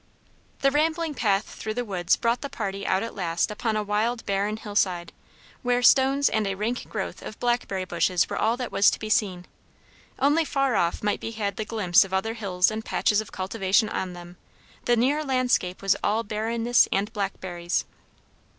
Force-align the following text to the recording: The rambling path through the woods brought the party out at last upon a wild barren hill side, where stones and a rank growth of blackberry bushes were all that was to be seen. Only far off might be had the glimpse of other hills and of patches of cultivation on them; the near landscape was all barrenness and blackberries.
The 0.61 0.71
rambling 0.71 1.13
path 1.13 1.45
through 1.47 1.75
the 1.75 1.85
woods 1.85 2.15
brought 2.15 2.41
the 2.41 2.49
party 2.49 2.87
out 2.87 3.03
at 3.03 3.13
last 3.13 3.51
upon 3.51 3.77
a 3.77 3.83
wild 3.83 4.25
barren 4.25 4.57
hill 4.57 4.75
side, 4.75 5.13
where 5.61 5.83
stones 5.83 6.27
and 6.27 6.47
a 6.47 6.55
rank 6.55 6.89
growth 6.89 7.21
of 7.21 7.39
blackberry 7.39 7.85
bushes 7.85 8.27
were 8.27 8.35
all 8.35 8.57
that 8.57 8.71
was 8.71 8.89
to 8.89 8.97
be 8.97 9.11
seen. 9.11 9.45
Only 10.17 10.43
far 10.43 10.75
off 10.75 11.03
might 11.03 11.19
be 11.19 11.29
had 11.29 11.55
the 11.55 11.65
glimpse 11.65 12.03
of 12.03 12.15
other 12.15 12.33
hills 12.33 12.71
and 12.71 12.79
of 12.79 12.85
patches 12.85 13.21
of 13.21 13.31
cultivation 13.31 13.89
on 13.89 14.13
them; 14.13 14.37
the 14.85 14.95
near 14.97 15.23
landscape 15.23 15.83
was 15.83 15.95
all 16.03 16.23
barrenness 16.23 16.87
and 16.91 17.13
blackberries. 17.13 17.85